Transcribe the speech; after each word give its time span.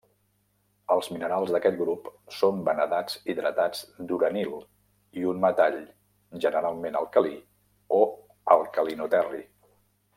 Els 0.93 1.09
minerals 1.15 1.51
d'aquest 1.55 1.77
grup 1.81 2.07
són 2.37 2.63
vanadats 2.69 3.19
hidratats 3.33 3.83
d'uranil 4.11 4.57
i 5.21 5.29
un 5.35 5.45
metall, 5.45 5.79
generalment 6.47 6.99
alcalí 7.03 7.37
o 8.01 8.01
alcalinoterri. 8.59 9.49